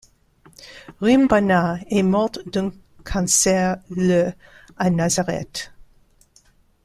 Rim 0.99 1.27
Banna 1.27 1.77
est 1.91 2.01
morte 2.01 2.39
d'un 2.49 2.73
cancer 3.05 3.77
le 3.91 4.33
à 4.75 4.89
Nazareth. 4.89 5.71